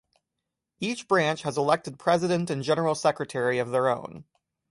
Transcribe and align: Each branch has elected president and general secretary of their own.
Each 0.79 1.07
branch 1.07 1.43
has 1.43 1.59
elected 1.59 1.99
president 1.99 2.49
and 2.49 2.63
general 2.63 2.95
secretary 2.95 3.59
of 3.59 3.69
their 3.69 3.87
own. 3.87 4.25